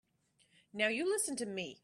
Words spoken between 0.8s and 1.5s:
you listen to